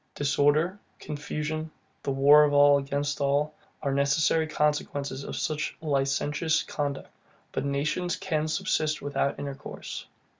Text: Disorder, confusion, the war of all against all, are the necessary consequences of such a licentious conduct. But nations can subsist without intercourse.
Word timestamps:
Disorder, 0.15 0.79
confusion, 0.97 1.69
the 2.01 2.09
war 2.09 2.43
of 2.43 2.53
all 2.53 2.79
against 2.79 3.21
all, 3.21 3.53
are 3.83 3.91
the 3.91 3.97
necessary 3.97 4.47
consequences 4.47 5.23
of 5.23 5.35
such 5.35 5.77
a 5.79 5.85
licentious 5.85 6.63
conduct. 6.63 7.11
But 7.51 7.65
nations 7.65 8.15
can 8.15 8.47
subsist 8.47 9.03
without 9.03 9.37
intercourse. 9.37 10.07